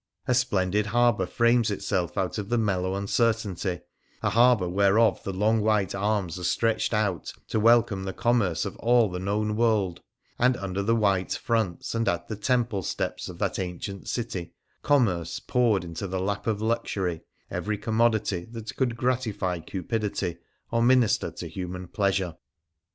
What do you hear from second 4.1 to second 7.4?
a harbour whereof the long white arms are stretched out